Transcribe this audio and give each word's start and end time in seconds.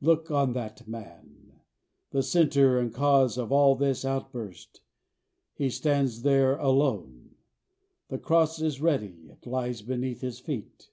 Look 0.00 0.32
on 0.32 0.52
that 0.54 0.88
man 0.88 1.60
the 2.10 2.24
centre 2.24 2.80
and 2.80 2.92
cause 2.92 3.38
of 3.38 3.52
all 3.52 3.76
this 3.76 4.04
outburst! 4.04 4.80
He 5.54 5.70
stands 5.70 6.22
there 6.22 6.56
alone. 6.56 7.36
The 8.08 8.18
cross 8.18 8.60
is 8.60 8.80
ready. 8.80 9.26
It 9.28 9.46
lies 9.46 9.82
beneath 9.82 10.22
his 10.22 10.40
feet. 10.40 10.90